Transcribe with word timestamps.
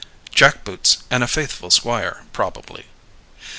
Jack 0.31 0.63
boots 0.63 1.03
and 1.11 1.23
a 1.23 1.27
faithful 1.27 1.69
squire, 1.69 2.23
probably. 2.33 2.87